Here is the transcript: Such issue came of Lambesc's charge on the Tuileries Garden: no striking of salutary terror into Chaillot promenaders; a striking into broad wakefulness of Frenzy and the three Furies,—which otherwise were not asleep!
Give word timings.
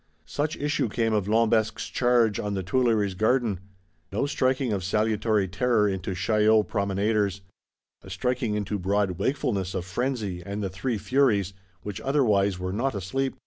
Such 0.25 0.57
issue 0.57 0.89
came 0.89 1.13
of 1.13 1.27
Lambesc's 1.27 1.85
charge 1.87 2.39
on 2.39 2.55
the 2.55 2.63
Tuileries 2.63 3.13
Garden: 3.13 3.59
no 4.11 4.25
striking 4.25 4.73
of 4.73 4.83
salutary 4.83 5.47
terror 5.47 5.87
into 5.87 6.15
Chaillot 6.15 6.67
promenaders; 6.67 7.41
a 8.01 8.09
striking 8.09 8.55
into 8.55 8.79
broad 8.79 9.19
wakefulness 9.19 9.75
of 9.75 9.85
Frenzy 9.85 10.41
and 10.43 10.63
the 10.63 10.71
three 10.71 10.97
Furies,—which 10.97 12.01
otherwise 12.01 12.57
were 12.57 12.73
not 12.73 12.95
asleep! 12.95 13.35